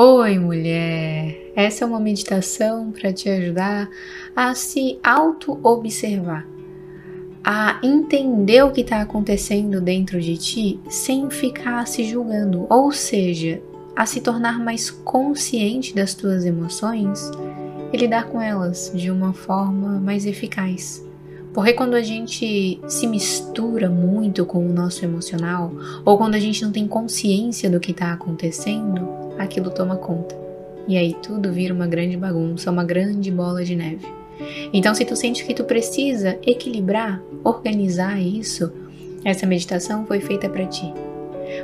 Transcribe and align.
Oi, 0.00 0.38
mulher! 0.38 1.50
Essa 1.56 1.82
é 1.82 1.88
uma 1.88 1.98
meditação 1.98 2.92
para 2.92 3.12
te 3.12 3.28
ajudar 3.28 3.90
a 4.36 4.54
se 4.54 4.96
auto-observar, 5.02 6.46
a 7.42 7.80
entender 7.82 8.62
o 8.62 8.70
que 8.70 8.82
está 8.82 9.00
acontecendo 9.00 9.80
dentro 9.80 10.20
de 10.20 10.36
ti 10.36 10.78
sem 10.88 11.28
ficar 11.28 11.84
se 11.88 12.04
julgando, 12.04 12.64
ou 12.70 12.92
seja, 12.92 13.60
a 13.96 14.06
se 14.06 14.20
tornar 14.20 14.60
mais 14.60 14.88
consciente 14.88 15.92
das 15.92 16.14
tuas 16.14 16.44
emoções 16.44 17.32
e 17.92 17.96
lidar 17.96 18.26
com 18.28 18.40
elas 18.40 18.92
de 18.94 19.10
uma 19.10 19.32
forma 19.32 19.98
mais 19.98 20.26
eficaz. 20.26 21.04
Porque 21.52 21.72
quando 21.72 21.94
a 21.94 22.02
gente 22.02 22.80
se 22.86 23.04
mistura 23.08 23.90
muito 23.90 24.46
com 24.46 24.64
o 24.64 24.72
nosso 24.72 25.04
emocional, 25.04 25.72
ou 26.04 26.16
quando 26.16 26.36
a 26.36 26.38
gente 26.38 26.62
não 26.62 26.70
tem 26.70 26.86
consciência 26.86 27.68
do 27.68 27.80
que 27.80 27.90
está 27.90 28.12
acontecendo, 28.12 29.17
aquilo 29.38 29.70
toma 29.70 29.96
conta. 29.96 30.36
E 30.86 30.96
aí 30.96 31.14
tudo 31.22 31.52
vira 31.52 31.72
uma 31.72 31.86
grande 31.86 32.16
bagunça, 32.16 32.70
uma 32.70 32.84
grande 32.84 33.30
bola 33.30 33.64
de 33.64 33.76
neve. 33.76 34.06
Então, 34.72 34.94
se 34.94 35.04
tu 35.04 35.16
sente 35.16 35.44
que 35.44 35.54
tu 35.54 35.64
precisa 35.64 36.38
equilibrar, 36.46 37.20
organizar 37.42 38.20
isso, 38.20 38.72
essa 39.24 39.46
meditação 39.46 40.06
foi 40.06 40.20
feita 40.20 40.48
para 40.48 40.66
ti. 40.66 40.92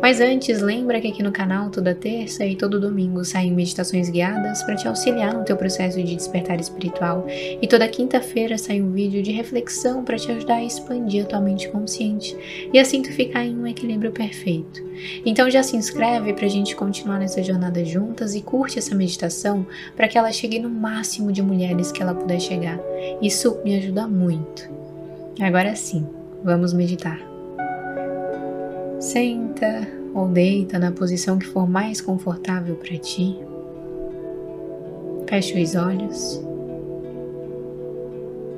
Mas 0.00 0.20
antes, 0.20 0.60
lembra 0.60 1.00
que 1.00 1.08
aqui 1.08 1.22
no 1.22 1.32
canal 1.32 1.70
toda 1.70 1.94
terça 1.94 2.44
e 2.44 2.56
todo 2.56 2.80
domingo 2.80 3.24
saem 3.24 3.52
meditações 3.52 4.08
guiadas 4.08 4.62
para 4.62 4.76
te 4.76 4.88
auxiliar 4.88 5.34
no 5.34 5.44
teu 5.44 5.56
processo 5.56 6.02
de 6.02 6.14
despertar 6.14 6.60
espiritual, 6.60 7.26
e 7.28 7.66
toda 7.66 7.88
quinta-feira 7.88 8.56
sai 8.58 8.80
um 8.80 8.92
vídeo 8.92 9.22
de 9.22 9.32
reflexão 9.32 10.04
para 10.04 10.16
te 10.16 10.30
ajudar 10.30 10.56
a 10.56 10.64
expandir 10.64 11.24
a 11.24 11.26
tua 11.26 11.40
mente 11.40 11.68
consciente 11.68 12.36
e 12.72 12.78
assim 12.78 13.02
tu 13.02 13.12
ficar 13.12 13.44
em 13.44 13.56
um 13.56 13.66
equilíbrio 13.66 14.12
perfeito. 14.12 14.82
Então 15.24 15.50
já 15.50 15.62
se 15.62 15.76
inscreve 15.76 16.32
para 16.32 16.46
a 16.46 16.50
gente 16.50 16.74
continuar 16.74 17.18
nessa 17.18 17.42
jornada 17.42 17.84
juntas 17.84 18.34
e 18.34 18.42
curte 18.42 18.78
essa 18.78 18.94
meditação 18.94 19.66
para 19.96 20.08
que 20.08 20.18
ela 20.18 20.32
chegue 20.32 20.58
no 20.58 20.70
máximo 20.70 21.32
de 21.32 21.42
mulheres 21.42 21.92
que 21.92 22.02
ela 22.02 22.14
puder 22.14 22.40
chegar. 22.40 22.78
Isso 23.22 23.58
me 23.64 23.76
ajuda 23.76 24.06
muito. 24.06 24.68
Agora 25.40 25.74
sim, 25.76 26.06
vamos 26.42 26.72
meditar. 26.72 27.27
Senta 29.00 29.86
ou 30.12 30.26
deita 30.26 30.76
na 30.76 30.90
posição 30.90 31.38
que 31.38 31.46
for 31.46 31.68
mais 31.68 32.00
confortável 32.00 32.74
para 32.74 32.98
ti. 32.98 33.38
Feche 35.28 35.62
os 35.62 35.76
olhos 35.76 36.42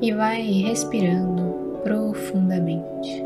e 0.00 0.12
vai 0.12 0.40
respirando 0.40 1.78
profundamente. 1.82 3.22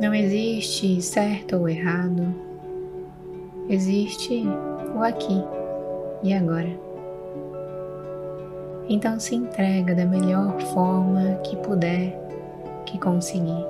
Não 0.00 0.12
existe 0.12 1.00
certo 1.00 1.56
ou 1.56 1.68
errado, 1.68 2.34
existe 3.68 4.42
o 4.96 5.02
aqui 5.04 5.40
e 6.24 6.34
agora. 6.34 6.70
Então 8.88 9.20
se 9.20 9.36
entrega 9.36 9.94
da 9.94 10.04
melhor 10.04 10.60
forma 10.62 11.36
que 11.44 11.54
puder 11.58 12.29
que 12.90 12.98
conseguir. 12.98 13.64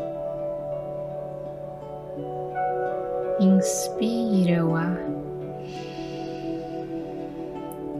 Inspira 3.38 4.64
o 4.66 4.74
ar 4.74 4.98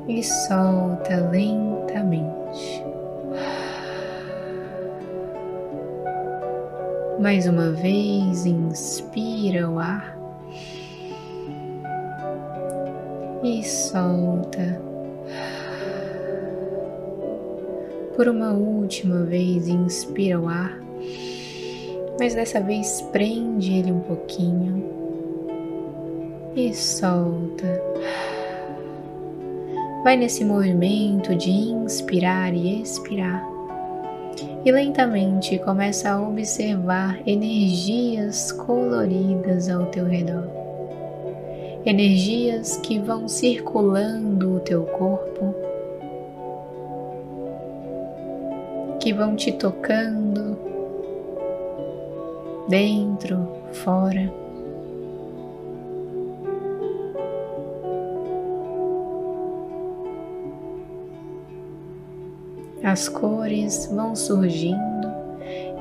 e 0.09 0.23
solta 0.23 1.29
lentamente. 1.31 2.85
Mais 7.21 7.47
uma 7.47 7.71
vez, 7.71 8.47
inspira 8.47 9.69
o 9.69 9.79
ar 9.79 10.19
e 13.43 13.63
solta. 13.63 14.81
Por 18.17 18.29
uma 18.29 18.53
última 18.53 19.23
vez, 19.25 19.69
inspira 19.69 20.41
o 20.41 20.49
ar 20.49 20.90
mas 22.21 22.35
dessa 22.35 22.61
vez 22.61 23.01
prende 23.11 23.73
ele 23.73 23.91
um 23.91 24.01
pouquinho 24.01 24.85
e 26.55 26.75
solta. 26.75 27.83
Vai 30.05 30.19
nesse 30.19 30.45
movimento 30.45 31.35
de 31.35 31.51
inspirar 31.51 32.53
e 32.53 32.83
expirar. 32.83 33.43
E 34.63 34.71
lentamente 34.71 35.59
começa 35.61 36.11
a 36.11 36.21
observar 36.21 37.19
energias 37.27 38.53
coloridas 38.53 39.71
ao 39.71 39.87
teu 39.87 40.05
redor. 40.05 40.47
Energias 41.87 42.77
que 42.77 42.99
vão 42.99 43.29
circulando 43.29 44.57
o 44.57 44.61
teu 44.61 44.83
corpo, 44.83 45.55
que 49.01 49.15
vão 49.15 49.35
te 49.35 49.53
tocando, 49.53 50.50
dentro, 52.71 53.49
fora. 53.73 54.33
As 62.83 63.09
cores 63.09 63.87
vão 63.93 64.15
surgindo 64.15 64.79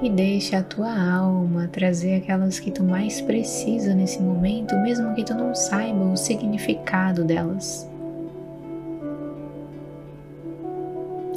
e 0.01 0.09
deixa 0.09 0.57
a 0.57 0.63
tua 0.63 0.91
alma 0.91 1.69
trazer 1.71 2.15
aquelas 2.15 2.59
que 2.59 2.71
tu 2.71 2.83
mais 2.83 3.21
precisa 3.21 3.93
nesse 3.93 4.19
momento, 4.21 4.75
mesmo 4.77 5.13
que 5.13 5.23
tu 5.23 5.35
não 5.35 5.53
saiba 5.53 6.05
o 6.05 6.17
significado 6.17 7.23
delas. 7.23 7.87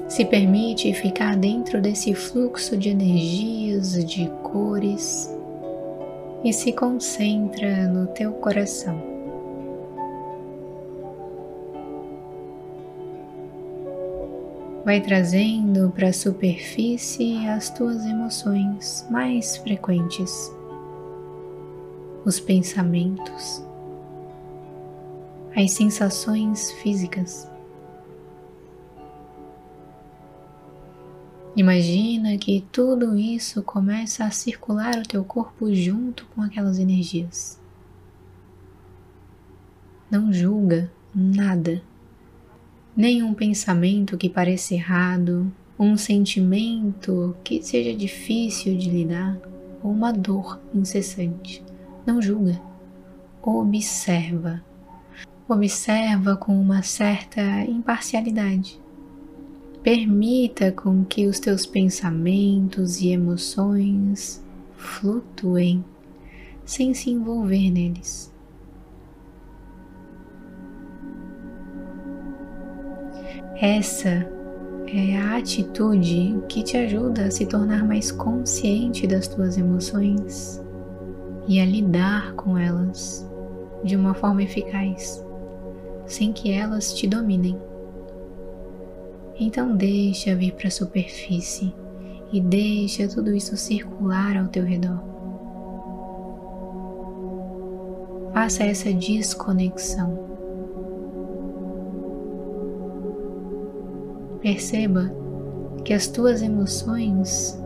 Se 0.08 0.24
permite 0.24 0.92
ficar 0.94 1.36
dentro 1.36 1.80
desse 1.80 2.14
fluxo 2.14 2.76
de 2.76 2.88
energias, 2.88 4.04
de 4.04 4.28
cores 4.42 5.30
e 6.44 6.52
se 6.52 6.72
concentra 6.72 7.86
no 7.86 8.06
teu 8.08 8.32
coração. 8.32 9.12
Vai 14.84 15.00
trazendo 15.00 15.92
para 15.94 16.08
a 16.08 16.12
superfície 16.12 17.46
as 17.46 17.70
tuas 17.70 18.04
emoções 18.04 19.06
mais 19.08 19.56
frequentes, 19.56 20.52
os 22.24 22.40
pensamentos, 22.40 23.64
as 25.54 25.70
sensações 25.70 26.72
físicas. 26.72 27.51
Imagina 31.54 32.38
que 32.38 32.64
tudo 32.72 33.14
isso 33.14 33.62
começa 33.62 34.24
a 34.24 34.30
circular 34.30 34.96
o 34.96 35.06
teu 35.06 35.22
corpo 35.22 35.72
junto 35.74 36.24
com 36.34 36.40
aquelas 36.40 36.78
energias. 36.78 37.60
Não 40.10 40.32
julga 40.32 40.90
nada, 41.14 41.82
nenhum 42.96 43.34
pensamento 43.34 44.16
que 44.16 44.30
pareça 44.30 44.72
errado, 44.72 45.52
um 45.78 45.94
sentimento 45.94 47.36
que 47.44 47.62
seja 47.62 47.94
difícil 47.94 48.74
de 48.78 48.88
lidar 48.88 49.38
ou 49.82 49.90
uma 49.92 50.10
dor 50.10 50.58
incessante. 50.74 51.62
Não 52.06 52.22
julga, 52.22 52.58
observa. 53.42 54.64
Observa 55.46 56.34
com 56.34 56.58
uma 56.58 56.82
certa 56.82 57.42
imparcialidade 57.64 58.81
Permita 59.82 60.70
com 60.70 61.04
que 61.04 61.26
os 61.26 61.40
teus 61.40 61.66
pensamentos 61.66 63.00
e 63.00 63.08
emoções 63.08 64.40
flutuem 64.76 65.84
sem 66.64 66.94
se 66.94 67.10
envolver 67.10 67.68
neles. 67.68 68.32
Essa 73.60 74.24
é 74.86 75.16
a 75.16 75.38
atitude 75.38 76.40
que 76.48 76.62
te 76.62 76.76
ajuda 76.76 77.24
a 77.24 77.30
se 77.32 77.44
tornar 77.46 77.84
mais 77.84 78.12
consciente 78.12 79.04
das 79.06 79.26
tuas 79.26 79.58
emoções 79.58 80.62
e 81.48 81.58
a 81.58 81.66
lidar 81.66 82.34
com 82.34 82.56
elas 82.56 83.28
de 83.82 83.96
uma 83.96 84.14
forma 84.14 84.44
eficaz, 84.44 85.24
sem 86.06 86.32
que 86.32 86.52
elas 86.52 86.94
te 86.94 87.08
dominem. 87.08 87.71
Então 89.38 89.74
deixa 89.74 90.34
vir 90.34 90.52
para 90.52 90.68
a 90.68 90.70
superfície 90.70 91.74
e 92.32 92.40
deixa 92.40 93.08
tudo 93.08 93.34
isso 93.34 93.56
circular 93.56 94.36
ao 94.36 94.48
teu 94.48 94.64
redor. 94.64 95.02
Faça 98.32 98.64
essa 98.64 98.92
desconexão. 98.92 100.18
Perceba 104.40 105.14
que 105.84 105.92
as 105.92 106.08
tuas 106.08 106.42
emoções 106.42 107.60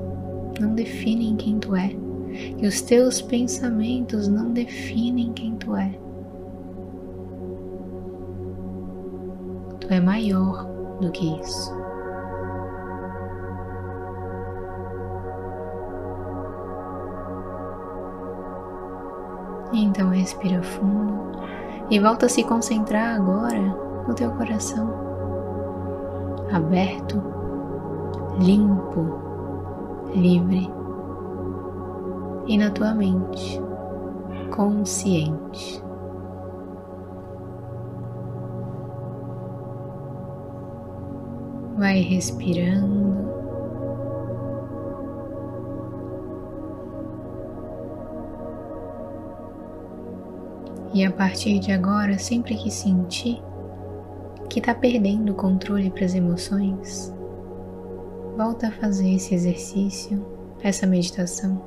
não 0.61 0.75
definem 0.75 1.37
quem 1.37 1.59
tu 1.59 1.75
é, 1.75 1.91
que 2.59 2.67
os 2.67 2.81
teus 2.83 3.23
pensamentos 3.23 4.29
não 4.29 4.53
definem 4.53 5.33
quem 5.33 5.55
tu 5.57 5.77
é. 5.77 5.99
Tu 9.81 9.93
é 9.93 10.01
maior 10.01 10.75
do 11.01 11.11
que 11.11 11.39
isso. 11.41 11.75
Então 19.73 20.11
respira 20.11 20.63
fundo 20.63 21.33
e 21.91 21.99
volta 21.99 22.27
a 22.27 22.29
se 22.29 22.43
concentrar 22.43 23.17
agora 23.17 23.61
no 24.07 24.15
teu 24.15 24.31
coração, 24.33 24.89
aberto, 26.53 27.23
limpo, 28.39 29.21
livre 30.15 30.71
e 32.47 32.57
na 32.57 32.71
tua 32.71 32.95
mente, 32.95 33.61
consciente. 34.55 35.86
Vai 41.76 42.00
respirando. 42.00 43.06
E 50.94 51.05
a 51.05 51.11
partir 51.11 51.58
de 51.58 51.73
agora, 51.73 52.19
sempre 52.19 52.55
que 52.56 52.70
sentir 52.70 53.43
que 54.49 54.61
está 54.61 54.75
perdendo 54.75 55.32
o 55.32 55.34
controle 55.34 55.90
para 55.90 56.06
as 56.06 56.14
emoções, 56.14 57.14
volta 58.34 58.69
a 58.69 58.73
fazer 58.73 59.14
esse 59.14 59.34
exercício, 59.34 60.25
essa 60.62 60.87
meditação, 60.87 61.61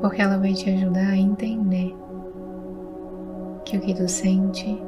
porque 0.00 0.20
ela 0.20 0.38
vai 0.38 0.52
te 0.52 0.68
ajudar 0.70 1.10
a 1.10 1.16
entender 1.16 1.94
que 3.64 3.76
o 3.76 3.80
que 3.80 3.94
tu 3.94 4.08
sente 4.08 4.82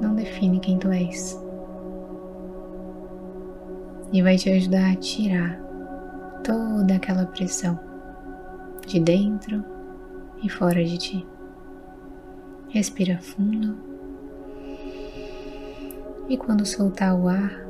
não 0.00 0.14
define 0.14 0.60
quem 0.60 0.78
tu 0.78 0.92
és 0.92 1.49
e 4.12 4.22
vai 4.22 4.36
te 4.36 4.50
ajudar 4.50 4.92
a 4.92 4.96
tirar 4.96 5.60
toda 6.42 6.94
aquela 6.94 7.26
pressão 7.26 7.78
de 8.86 8.98
dentro 8.98 9.64
e 10.42 10.48
fora 10.48 10.84
de 10.84 10.98
ti. 10.98 11.26
Respira 12.68 13.18
fundo. 13.18 13.76
E 16.28 16.36
quando 16.36 16.64
soltar 16.64 17.14
o 17.14 17.28
ar, 17.28 17.64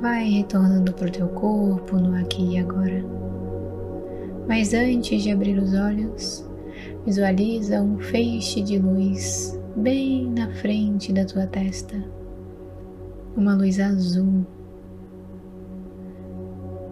vai 0.00 0.28
retornando 0.28 0.92
para 0.92 1.08
o 1.08 1.12
teu 1.12 1.28
corpo 1.28 1.96
no 1.96 2.16
aqui 2.16 2.54
e 2.54 2.58
agora. 2.58 3.04
Mas 4.48 4.74
antes 4.74 5.22
de 5.22 5.32
abrir 5.32 5.58
os 5.58 5.74
olhos, 5.74 6.48
visualiza 7.04 7.82
um 7.82 7.98
feixe 7.98 8.62
de 8.62 8.78
luz 8.78 9.58
bem 9.76 10.28
na 10.30 10.50
frente 10.50 11.12
da 11.12 11.24
tua 11.24 11.46
testa. 11.46 11.96
Uma 13.36 13.54
luz 13.54 13.78
azul 13.78 14.46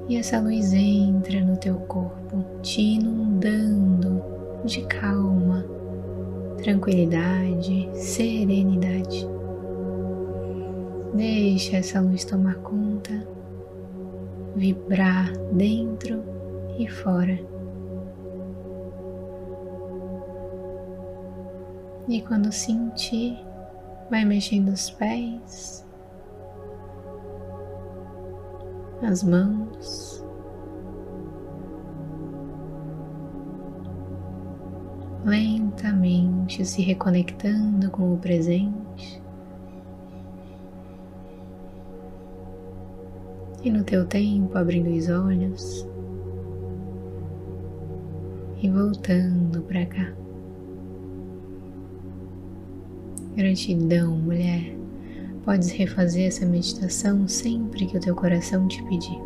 e 0.08 0.16
essa 0.16 0.38
luz 0.38 0.72
entra 0.72 1.40
no 1.40 1.56
teu 1.56 1.76
corpo, 1.76 2.44
te 2.62 2.80
inundando 2.80 4.22
de 4.64 4.82
calma, 4.86 5.64
tranquilidade, 6.62 7.88
serenidade. 7.94 9.26
Deixa 11.14 11.76
essa 11.76 12.00
luz 12.00 12.24
tomar 12.24 12.56
conta, 12.56 13.26
vibrar 14.54 15.32
dentro 15.52 16.22
e 16.78 16.88
fora. 16.88 17.38
E 22.08 22.20
quando 22.20 22.52
sentir, 22.52 23.38
vai 24.10 24.24
mexendo 24.24 24.68
os 24.68 24.90
pés, 24.90 25.83
as 29.04 29.22
mãos, 29.22 30.24
lentamente 35.24 36.64
se 36.64 36.82
reconectando 36.82 37.90
com 37.90 38.14
o 38.14 38.18
presente. 38.18 39.22
E 43.62 43.70
no 43.70 43.82
teu 43.82 44.06
tempo, 44.06 44.56
abrindo 44.58 44.90
os 44.90 45.08
olhos 45.08 45.86
e 48.62 48.68
voltando 48.68 49.62
para 49.62 49.86
cá. 49.86 50.12
Gratidão, 53.34 54.16
mulher. 54.16 54.83
Podes 55.44 55.70
refazer 55.70 56.26
essa 56.28 56.46
meditação 56.46 57.28
sempre 57.28 57.86
que 57.86 57.96
o 57.96 58.00
teu 58.00 58.14
coração 58.14 58.66
te 58.66 58.82
pedir. 58.84 59.20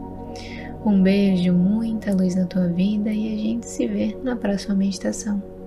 Um 0.85 1.03
beijo, 1.03 1.53
muita 1.53 2.15
luz 2.15 2.35
na 2.35 2.47
tua 2.47 2.67
vida 2.69 3.11
e 3.11 3.35
a 3.35 3.37
gente 3.37 3.67
se 3.67 3.87
vê 3.87 4.17
na 4.23 4.37
próxima 4.37 4.75
meditação. 4.75 5.58